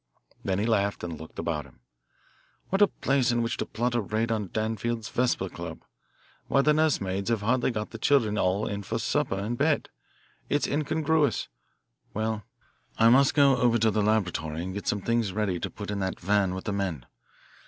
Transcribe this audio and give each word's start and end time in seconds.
Then 0.43 0.57
he 0.57 0.65
laughed, 0.65 1.03
as 1.03 1.11
he 1.11 1.15
looked 1.15 1.37
about 1.37 1.65
him. 1.67 1.79
"What 2.69 2.81
a 2.81 2.87
place 2.87 3.31
in 3.31 3.43
which 3.43 3.57
to 3.57 3.67
plot 3.67 3.93
a 3.93 4.01
raid 4.01 4.31
on 4.31 4.47
Danfield's 4.47 5.09
Vesper 5.09 5.47
Club! 5.47 5.83
Why, 6.47 6.63
the 6.63 6.73
nurse 6.73 6.99
maids 6.99 7.29
have 7.29 7.43
hardly 7.43 7.69
got 7.69 7.91
the 7.91 7.99
children 7.99 8.35
all 8.35 8.65
in 8.67 8.81
for 8.81 8.97
supper 8.97 9.35
and 9.35 9.59
bed. 9.59 9.89
It's 10.49 10.65
incongruous. 10.65 11.49
Well, 12.15 12.41
I 12.97 13.09
must 13.09 13.35
go 13.35 13.55
over 13.57 13.77
to 13.77 13.91
the 13.91 14.01
laboratory 14.01 14.63
and 14.63 14.73
get 14.73 14.87
some 14.87 15.01
things 15.01 15.33
ready 15.33 15.59
to 15.59 15.69
put 15.69 15.91
in 15.91 15.99
that 15.99 16.19
van 16.19 16.55
with 16.55 16.65
the 16.65 16.73
men. 16.73 17.05